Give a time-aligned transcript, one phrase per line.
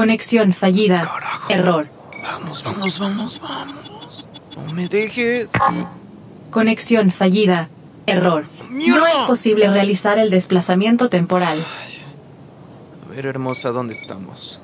[0.00, 1.02] Conexión fallida.
[1.02, 1.52] Carajo.
[1.52, 1.86] Error.
[2.22, 4.26] Vamos, vamos, vamos, vamos.
[4.56, 5.50] No me dejes.
[6.50, 7.68] Conexión fallida.
[8.06, 8.46] Error.
[8.70, 8.98] ¡Mierda!
[8.98, 11.62] No es posible realizar el desplazamiento temporal.
[13.06, 14.58] A ver, hermosa, ¿dónde estamos?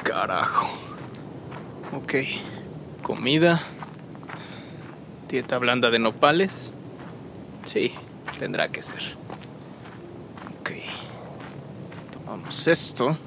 [0.03, 0.67] Carajo.
[1.93, 2.15] Ok.
[3.01, 3.61] Comida.
[5.29, 6.73] Dieta blanda de nopales.
[7.63, 7.93] Sí,
[8.39, 9.15] tendrá que ser.
[10.59, 10.71] Ok.
[12.11, 13.17] Tomamos esto.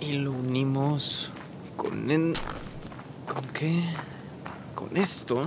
[0.00, 1.31] Y lo unimos
[1.82, 2.10] con...
[2.10, 2.34] en-
[3.32, 3.82] ¿Con qué?
[4.74, 5.46] Con esto.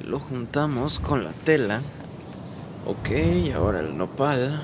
[0.00, 1.80] Y lo juntamos con la tela.
[2.86, 4.60] Ok, ahora el nopal.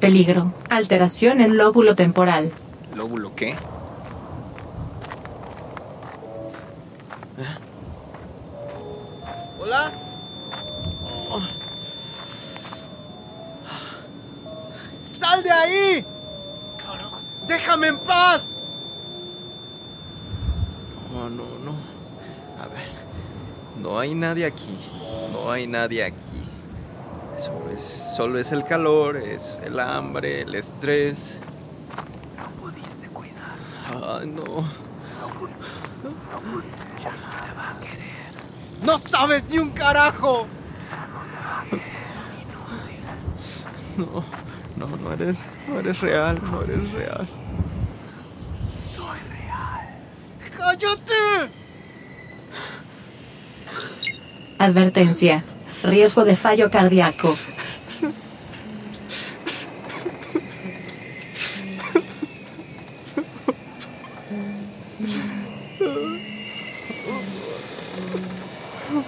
[0.00, 0.52] Peligro.
[0.70, 2.52] Alteración en lóbulo temporal.
[2.96, 3.56] ¿Lóbulo qué?
[17.70, 18.50] ¡Déjame en paz!
[21.12, 21.70] No, no, no.
[22.60, 22.88] A ver.
[23.80, 24.76] No hay nadie aquí.
[25.32, 26.42] No hay nadie aquí.
[27.38, 27.84] Solo es,
[28.16, 31.36] solo es el calor, es el hambre, el estrés.
[32.60, 33.54] pudiste cuidar.
[34.20, 34.42] Ay, no.
[37.00, 38.82] Ya no te va a querer.
[38.82, 40.48] ¡No sabes ni un carajo!
[43.96, 44.24] No,
[44.76, 47.28] no, no eres, no eres real, no eres real.
[48.94, 49.88] Soy real.
[50.56, 51.00] ¡Cállate!
[54.58, 55.42] Advertencia.
[55.82, 57.34] Riesgo de fallo cardíaco.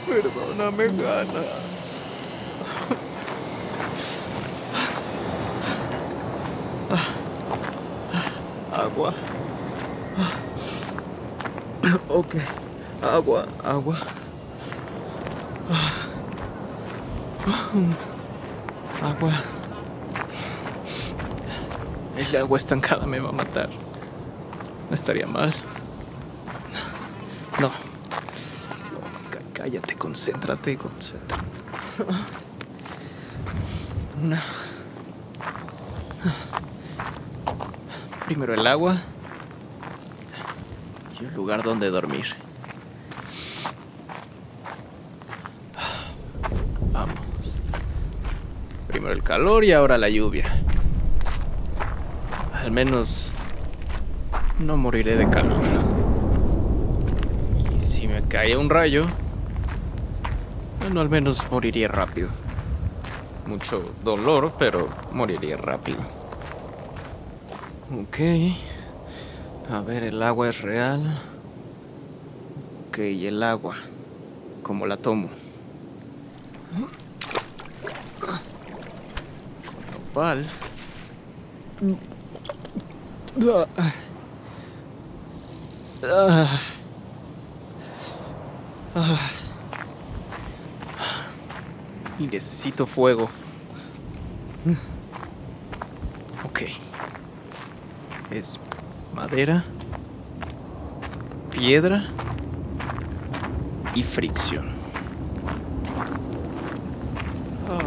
[0.07, 1.43] Perdóname, Gana.
[8.73, 9.15] Agua.
[12.09, 12.37] Ok.
[13.03, 13.99] Agua, agua.
[19.03, 19.33] Agua.
[22.17, 23.69] El agua estancada me va a matar.
[24.89, 25.53] No estaría mal.
[27.59, 27.69] No.
[27.69, 27.73] No,
[29.31, 31.45] cá- cállate, concéntrate, concéntrate.
[34.23, 34.43] Una.
[38.27, 38.99] Primero el agua.
[41.23, 42.27] Y lugar donde dormir.
[46.93, 47.17] Vamos.
[48.89, 50.45] Primero el calor y ahora la lluvia.
[52.55, 53.31] Al menos
[54.59, 55.63] no moriré de calor.
[58.33, 59.05] cae un rayo,
[60.81, 62.31] bueno, al menos moriría rápido.
[63.47, 65.99] Mucho dolor, pero moriría rápido.
[67.93, 68.72] Ok.
[69.71, 71.21] A ver, el agua es real.
[72.89, 73.77] Ok, el agua.
[74.63, 75.29] ¿Cómo la tomo?
[80.15, 80.47] Con.
[86.05, 86.61] Ah.
[88.95, 89.31] Ah.
[92.19, 93.31] Y necesito fuego.
[96.45, 96.63] Ok.
[98.31, 98.61] Es
[99.15, 99.65] madera,
[101.51, 102.05] piedra
[103.95, 104.67] y fricción.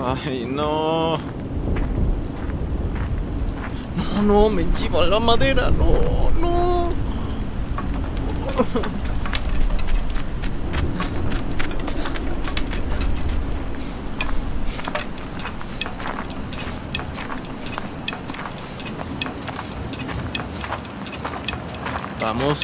[0.04, 1.18] Ay, no.
[3.96, 6.90] No, no, me lleva la madera, no, no.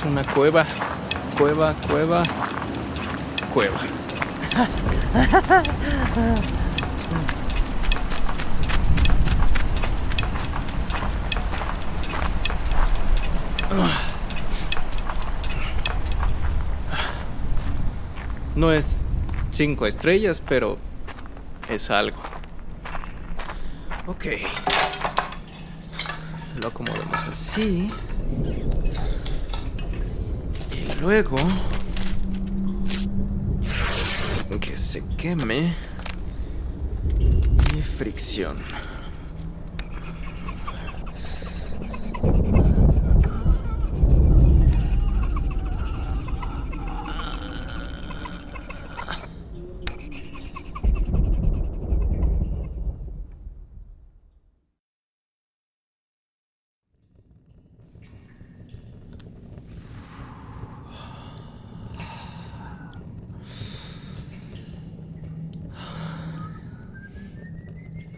[0.06, 0.65] Una cueva.
[1.38, 2.23] Cueva, cueva.
[3.53, 3.79] Cueva.
[18.56, 19.03] No es
[19.51, 20.77] cinco estrellas, pero
[21.69, 22.21] es algo.
[24.06, 24.25] Ok.
[26.59, 27.91] Lo acomodamos así.
[30.81, 31.37] Y luego...
[34.59, 35.73] Que se queme.
[37.19, 38.57] Y fricción.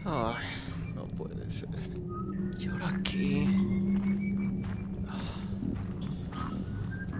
[0.04, 1.68] No puede ser.
[2.58, 3.48] ¿Y ahora qué?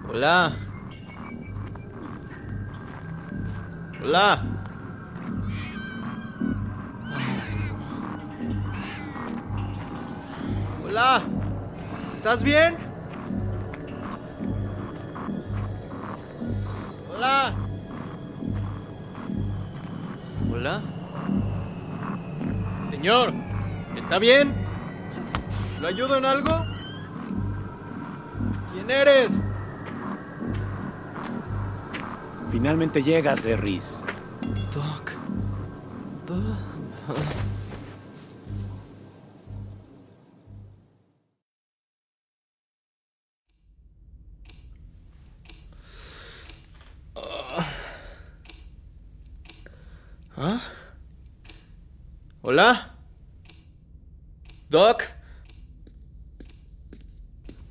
[0.08, 0.56] Hola.
[4.02, 4.42] Hola.
[10.84, 11.22] Hola.
[12.12, 12.83] ¿Estás bien?
[23.04, 23.34] Señor,
[23.98, 24.54] ¿está bien?
[25.82, 26.64] ¿Lo ayudo en algo?
[28.72, 29.38] ¿Quién eres?
[32.50, 34.02] Finalmente llegas, Derris.
[34.72, 35.12] Doc.
[36.26, 36.56] Doc.
[50.38, 50.62] ¿Ah?
[52.40, 52.93] ¿Hola?
[54.74, 55.04] ¿Doc?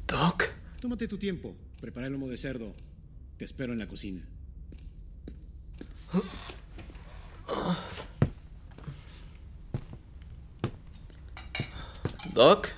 [0.08, 0.46] ¿Doc?
[0.80, 1.54] Tómate tu tiempo.
[1.82, 2.74] Prepara el lomo de cerdo.
[3.36, 4.26] Te espero en la cocina.
[12.34, 12.70] ¿Doc?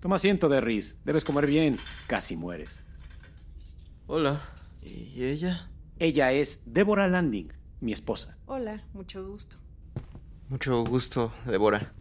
[0.00, 0.96] Toma asiento, Derris.
[1.04, 1.76] Debes comer bien.
[2.06, 2.80] Casi mueres.
[4.06, 4.40] Hola.
[4.82, 5.68] ¿Y ella?
[5.98, 7.52] Ella es Deborah Landing,
[7.82, 8.38] mi esposa.
[8.46, 9.58] Hola, mucho gusto.
[10.48, 11.92] Mucho gusto, Débora.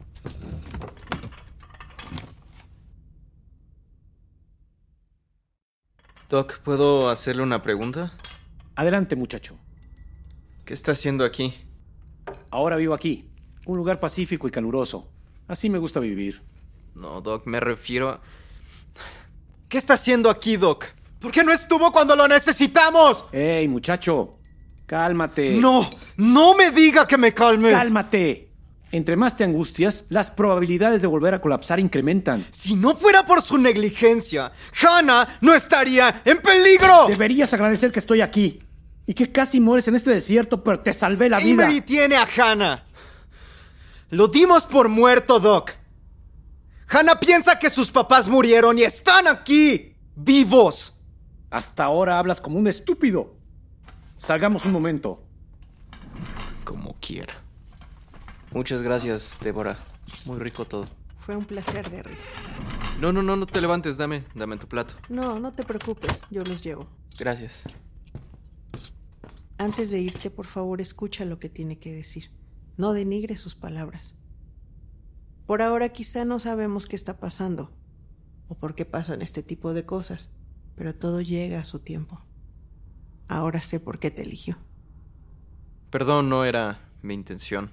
[6.32, 8.14] Doc, ¿puedo hacerle una pregunta?
[8.78, 9.58] Adelante, muchacho.
[10.64, 11.54] ¿Qué está haciendo aquí?
[12.52, 13.30] Ahora vivo aquí.
[13.66, 15.10] Un lugar pacífico y caluroso.
[15.50, 16.42] Así me gusta vivir.
[16.96, 18.22] No, Doc, me refiero a...
[19.68, 20.86] ¿Qué está haciendo aquí, Doc?
[21.20, 23.26] ¿Por qué no estuvo cuando lo necesitamos?
[23.34, 24.40] ¡Ey, muchacho!
[24.86, 25.58] Cálmate.
[25.58, 27.72] No, no me diga que me calme.
[27.72, 28.51] Cálmate.
[28.92, 32.46] Entre más te angustias, las probabilidades de volver a colapsar incrementan.
[32.52, 37.08] Si no fuera por su negligencia, Hannah no estaría en peligro.
[37.08, 38.60] Deberías agradecer que estoy aquí.
[39.08, 41.64] Y que casi mueres en este desierto, pero te salvé la vida.
[41.64, 42.84] Emery tiene a Hannah.
[44.10, 45.72] Lo dimos por muerto, Doc.
[46.90, 50.98] Hannah piensa que sus papás murieron y están aquí, vivos.
[51.50, 53.36] Hasta ahora hablas como un estúpido.
[54.18, 55.24] Salgamos un momento.
[56.66, 57.34] Como quiera.
[58.54, 59.78] Muchas gracias, Débora.
[60.26, 60.86] Muy rico todo.
[61.20, 62.22] Fue un placer, Derris.
[63.00, 63.98] No, no, no, no te levantes.
[63.98, 64.96] Dame, dame tu plato.
[65.10, 66.88] No, no te preocupes, yo los llevo.
[67.18, 67.64] Gracias.
[69.58, 72.32] Antes de irte, por favor, escucha lo que tiene que decir.
[72.78, 74.16] No denigre sus palabras.
[75.46, 77.72] Por ahora quizá no sabemos qué está pasando
[78.48, 80.30] o por qué pasan este tipo de cosas,
[80.76, 82.22] pero todo llega a su tiempo.
[83.28, 84.58] Ahora sé por qué te eligió.
[85.90, 87.72] Perdón, no era mi intención.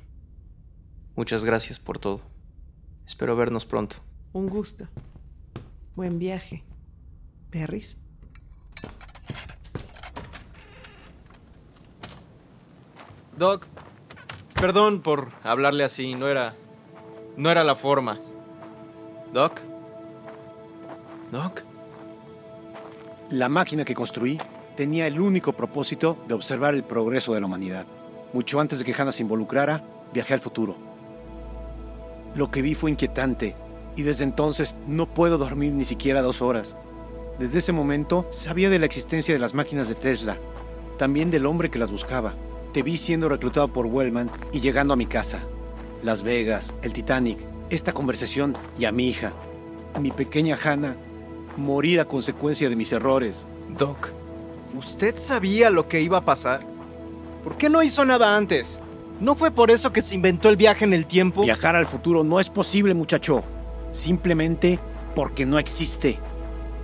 [1.18, 2.20] Muchas gracias por todo.
[3.04, 3.96] Espero vernos pronto.
[4.32, 4.86] Un gusto.
[5.96, 6.62] Buen viaje.
[7.50, 7.98] Terris.
[13.36, 13.66] Doc,
[14.60, 16.54] perdón por hablarle así, no era.
[17.36, 18.20] No era la forma.
[19.32, 19.60] Doc.
[21.32, 21.64] Doc.
[23.30, 24.38] La máquina que construí
[24.76, 27.88] tenía el único propósito de observar el progreso de la humanidad.
[28.32, 29.82] Mucho antes de que Hannah se involucrara,
[30.12, 30.87] viajé al futuro.
[32.34, 33.56] Lo que vi fue inquietante
[33.96, 36.76] y desde entonces no puedo dormir ni siquiera dos horas.
[37.38, 40.38] Desde ese momento sabía de la existencia de las máquinas de Tesla,
[40.98, 42.34] también del hombre que las buscaba.
[42.72, 45.42] Te vi siendo reclutado por Wellman y llegando a mi casa.
[46.02, 47.38] Las Vegas, el Titanic,
[47.70, 49.32] esta conversación y a mi hija,
[50.00, 50.96] mi pequeña Hannah,
[51.56, 53.46] morir a consecuencia de mis errores.
[53.76, 54.10] Doc,
[54.76, 56.64] ¿usted sabía lo que iba a pasar?
[57.42, 58.80] ¿Por qué no hizo nada antes?
[59.20, 61.42] ¿No fue por eso que se inventó el viaje en el tiempo?
[61.42, 63.42] Viajar al futuro no es posible, muchacho.
[63.90, 64.78] Simplemente
[65.16, 66.18] porque no existe.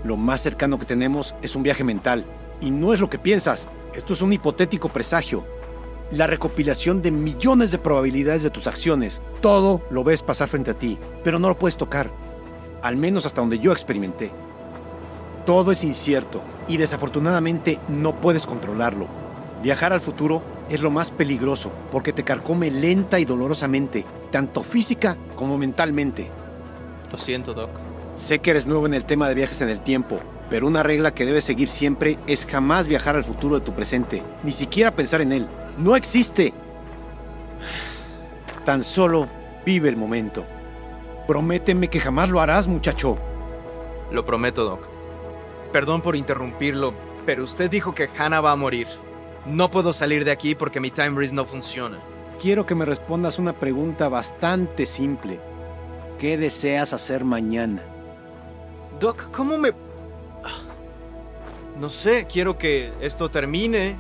[0.03, 2.25] Lo más cercano que tenemos es un viaje mental.
[2.61, 3.69] Y no es lo que piensas.
[3.95, 5.47] Esto es un hipotético presagio.
[6.11, 9.23] La recopilación de millones de probabilidades de tus acciones.
[9.41, 12.11] Todo lo ves pasar frente a ti, pero no lo puedes tocar.
[12.83, 14.33] Al menos hasta donde yo experimenté.
[15.47, 19.24] Todo es incierto y desafortunadamente no puedes controlarlo.
[19.65, 25.17] Viajar al futuro es lo más peligroso porque te carcome lenta y dolorosamente, tanto física
[25.37, 26.29] como mentalmente.
[27.11, 27.71] Lo siento, Doc.
[28.15, 31.15] Sé que eres nuevo en el tema de viajes en el tiempo, pero una regla
[31.15, 35.23] que debes seguir siempre es jamás viajar al futuro de tu presente, ni siquiera pensar
[35.23, 35.49] en él.
[35.79, 36.53] No existe.
[38.67, 39.31] Tan solo
[39.65, 40.45] vive el momento.
[41.27, 43.17] Prométeme que jamás lo harás, muchacho.
[44.11, 44.89] Lo prometo, Doc.
[45.73, 46.93] Perdón por interrumpirlo,
[47.25, 48.89] pero usted dijo que Hannah va a morir.
[49.47, 51.99] No puedo salir de aquí porque mi time breeze no funciona.
[52.41, 55.39] Quiero que me respondas una pregunta bastante simple.
[56.19, 57.83] ¿Qué deseas hacer mañana?
[59.01, 59.73] Doc, ¿cómo me...
[61.79, 63.97] No sé, quiero que esto termine.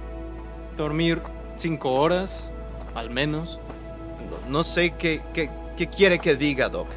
[0.77, 1.21] Dormir
[1.57, 2.51] cinco horas,
[2.95, 3.59] al menos.
[4.31, 6.89] No, no sé qué, qué, qué quiere que diga, Doc.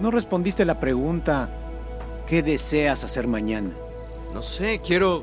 [0.00, 1.50] No respondiste la pregunta.
[2.26, 3.70] ¿Qué deseas hacer mañana?
[4.32, 5.22] No sé, quiero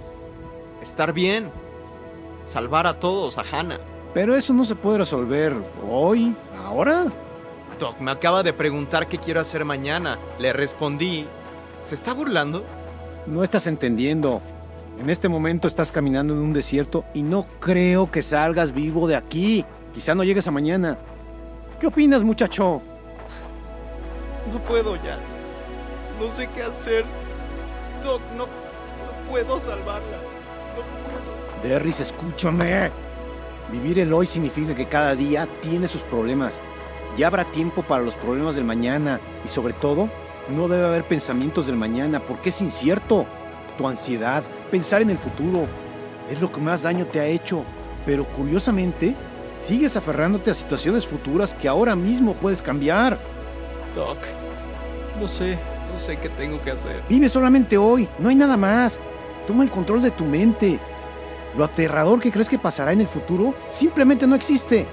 [0.81, 1.51] estar bien.
[2.49, 3.79] Salvar a todos, a Hannah.
[4.11, 5.53] Pero eso no se puede resolver
[5.87, 7.05] hoy, ahora.
[7.79, 10.17] Doc, me acaba de preguntar qué quiero hacer mañana.
[10.39, 11.27] Le respondí.
[11.83, 12.65] ¿Se está burlando?
[13.27, 14.41] No estás entendiendo.
[14.99, 19.15] En este momento estás caminando en un desierto y no creo que salgas vivo de
[19.15, 19.63] aquí.
[19.93, 20.97] Quizá no llegues a mañana.
[21.79, 22.81] ¿Qué opinas, muchacho?
[24.51, 25.19] No puedo ya.
[26.19, 27.05] No sé qué hacer.
[28.03, 30.17] Doc, no, no puedo salvarla.
[30.75, 31.48] No puedo.
[31.63, 32.89] Derris, escúchame.
[33.71, 36.61] Vivir el hoy significa que cada día tiene sus problemas.
[37.17, 40.09] Ya habrá tiempo para los problemas del mañana y sobre todo,
[40.49, 43.25] no debe haber pensamientos del mañana porque es incierto.
[43.77, 45.67] Tu ansiedad, pensar en el futuro,
[46.29, 47.63] es lo que más daño te ha hecho.
[48.05, 49.15] Pero curiosamente,
[49.57, 53.19] sigues aferrándote a situaciones futuras que ahora mismo puedes cambiar.
[53.93, 54.17] Doc,
[55.19, 55.59] no sé,
[55.91, 57.03] no sé qué tengo que hacer.
[57.09, 58.99] Vive solamente hoy, no hay nada más.
[59.45, 60.79] Toma el control de tu mente.
[61.57, 64.87] Lo aterrador que crees que pasará en el futuro simplemente no existe.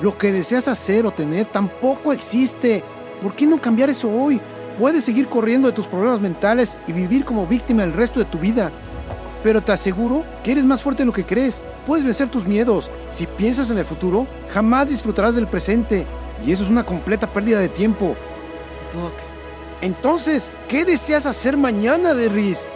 [0.00, 2.84] Lo que deseas hacer o tener tampoco existe.
[3.22, 4.40] ¿Por qué no cambiar eso hoy?
[4.78, 8.38] Puedes seguir corriendo de tus problemas mentales y vivir como víctima el resto de tu
[8.38, 8.70] vida.
[9.42, 11.62] Pero te aseguro que eres más fuerte de lo que crees.
[11.86, 12.90] Puedes vencer tus miedos.
[13.08, 16.06] Si piensas en el futuro, jamás disfrutarás del presente.
[16.44, 18.16] Y eso es una completa pérdida de tiempo.
[19.80, 22.68] Entonces, ¿qué deseas hacer mañana, Derris?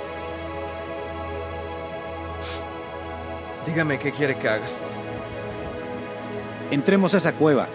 [3.70, 4.66] Dígame qué quiere que haga.
[6.72, 7.68] Entremos a esa cueva.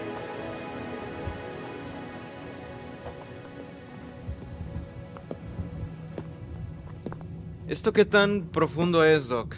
[7.67, 9.55] ¿Esto qué tan profundo es, Doc?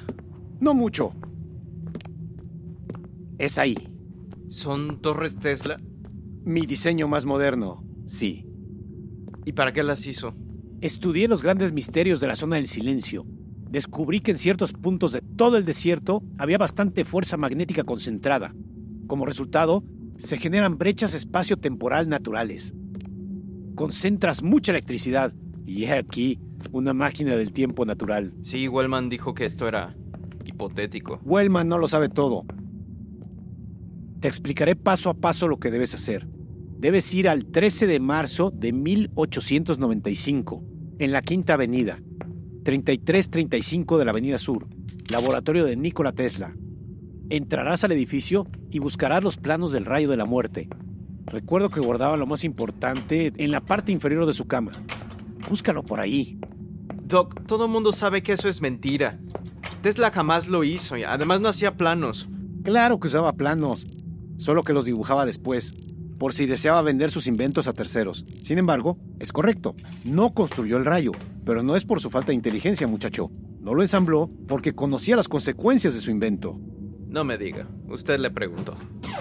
[0.60, 1.14] No mucho.
[3.40, 3.76] Es ahí.
[4.48, 5.80] ¿Son torres Tesla?
[6.44, 8.46] Mi diseño más moderno, sí.
[9.44, 10.36] ¿Y para qué las hizo?
[10.82, 13.26] Estudié los grandes misterios de la zona del silencio.
[13.70, 18.56] Descubrí que en ciertos puntos de todo el desierto había bastante fuerza magnética concentrada.
[19.08, 19.84] Como resultado,
[20.18, 22.74] se generan brechas espacio-temporal naturales.
[23.76, 25.34] Concentras mucha electricidad
[25.66, 26.40] y he aquí
[26.72, 28.34] una máquina del tiempo natural.
[28.42, 29.96] Sí, Wellman dijo que esto era
[30.46, 31.20] hipotético.
[31.24, 32.46] Wellman no lo sabe todo.
[34.20, 36.28] Te explicaré paso a paso lo que debes hacer.
[36.80, 40.64] Debes ir al 13 de marzo de 1895,
[41.00, 42.02] en la Quinta Avenida,
[42.68, 44.68] 3335 de la Avenida Sur,
[45.10, 46.54] laboratorio de Nikola Tesla.
[47.30, 50.68] Entrarás al edificio y buscarás los planos del rayo de la muerte.
[51.28, 54.74] Recuerdo que guardaba lo más importante en la parte inferior de su cama.
[55.50, 56.38] Búscalo por ahí.
[57.06, 59.18] Doc, todo el mundo sabe que eso es mentira.
[59.82, 62.28] Tesla jamás lo hizo y además no hacía planos.
[62.64, 63.88] Claro que usaba planos,
[64.40, 65.74] solo que los dibujaba después,
[66.18, 68.26] por si deseaba vender sus inventos a terceros.
[68.44, 71.12] Sin embargo, es correcto, no construyó el rayo,
[71.46, 73.32] pero no es por su falta de inteligencia, muchacho.
[73.60, 76.60] No lo ensambló porque conocía las consecuencias de su invento.
[77.08, 78.78] No me diga, usted le preguntó.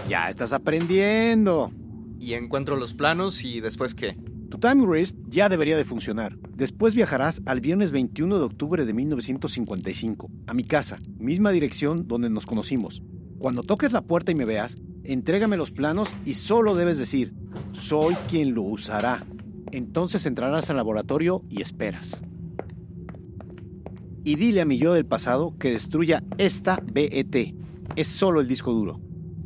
[0.09, 1.73] Ya estás aprendiendo.
[2.19, 4.17] Y encuentro los planos y después qué.
[4.50, 6.39] Tu time wrist ya debería de funcionar.
[6.54, 12.30] Después viajarás al viernes 21 de octubre de 1955, a mi casa, misma dirección donde
[12.30, 13.02] nos conocimos.
[13.39, 14.76] Cuando toques la puerta y me veas,
[15.08, 17.34] entrégame los planos y solo debes decir,
[17.73, 19.26] soy quien lo usará.
[19.73, 22.23] Entonces entrarás al laboratorio y esperas.
[24.25, 27.54] Y dile a mi yo del pasado que destruya esta BET.
[27.95, 29.00] Es solo el disco duro.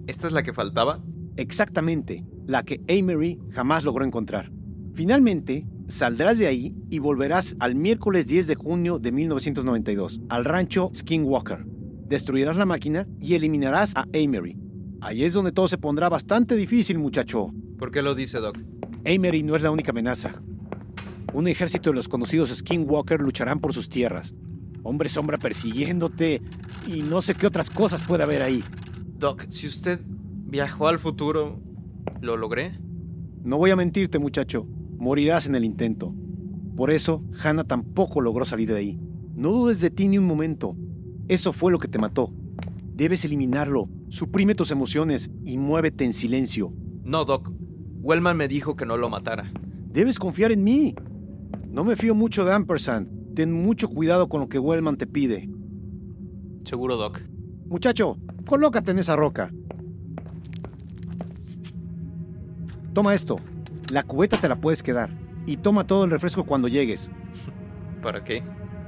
[0.06, 1.02] ¿Esta es la que faltaba?
[1.36, 4.50] Exactamente, la que Amory jamás logró encontrar.
[4.94, 10.90] Finalmente, saldrás de ahí y volverás al miércoles 10 de junio de 1992, al rancho
[10.94, 11.64] Skinwalker.
[12.08, 14.59] Destruirás la máquina y eliminarás a Amory.
[15.00, 17.52] Ahí es donde todo se pondrá bastante difícil, muchacho.
[17.78, 18.58] ¿Por qué lo dice, Doc?
[19.06, 20.42] Amory no es la única amenaza.
[21.32, 24.34] Un ejército de los conocidos Skinwalker lucharán por sus tierras.
[24.82, 26.42] Hombre sombra persiguiéndote
[26.86, 28.62] y no sé qué otras cosas puede haber ahí.
[29.18, 31.60] Doc, si usted viajó al futuro,
[32.20, 32.78] ¿lo logré?
[33.42, 34.66] No voy a mentirte, muchacho.
[34.98, 36.14] Morirás en el intento.
[36.76, 39.00] Por eso, Hannah tampoco logró salir de ahí.
[39.34, 40.76] No dudes de ti ni un momento.
[41.28, 42.32] Eso fue lo que te mató.
[42.94, 43.88] Debes eliminarlo.
[44.10, 46.72] Suprime tus emociones y muévete en silencio.
[47.04, 47.52] No, Doc.
[48.02, 49.52] Wellman me dijo que no lo matara.
[49.92, 50.96] Debes confiar en mí.
[51.68, 53.34] No me fío mucho de Ampersand.
[53.34, 55.48] Ten mucho cuidado con lo que Wellman te pide.
[56.64, 57.20] Seguro, Doc.
[57.66, 58.18] Muchacho,
[58.48, 59.52] colócate en esa roca.
[62.92, 63.36] Toma esto.
[63.90, 65.16] La cubeta te la puedes quedar.
[65.46, 67.12] Y toma todo el refresco cuando llegues.
[68.02, 68.42] ¿Para qué?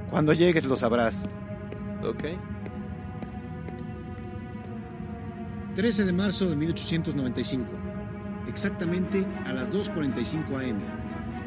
[0.09, 1.23] Cuando llegues lo sabrás.
[2.03, 2.25] Ok.
[5.75, 7.65] 13 de marzo de 1895.
[8.47, 10.79] Exactamente a las 2.45 am.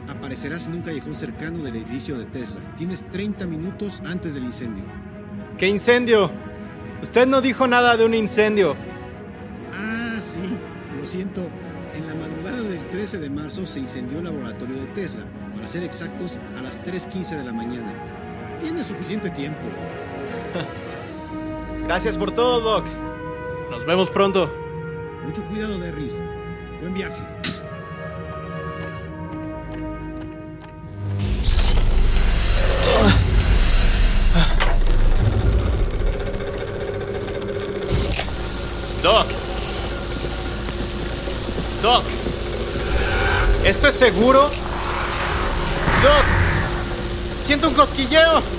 [0.08, 2.60] Aparecerás en un callejón cercano del edificio de Tesla.
[2.76, 4.84] Tienes 30 minutos antes del incendio.
[5.58, 6.30] ¿Qué incendio?
[7.02, 8.76] Usted no dijo nada de un incendio.
[9.72, 10.58] Ah, sí.
[10.98, 11.48] Lo siento.
[11.94, 15.24] En la madrugada del 13 de marzo se incendió el laboratorio de Tesla.
[15.54, 17.92] Para ser exactos, a las 3.15 de la mañana.
[18.60, 19.60] Tienes suficiente tiempo.
[21.86, 23.06] Gracias por todo, Doc.
[23.70, 24.50] Nos vemos pronto.
[25.24, 26.22] Mucho cuidado, Derris.
[26.81, 27.22] Buen viaje.
[39.02, 39.26] Doc.
[41.83, 42.05] Doc.
[43.64, 44.42] ¿Esto es seguro?
[46.02, 46.24] Doc.
[47.40, 48.56] Siento un cosquilleo.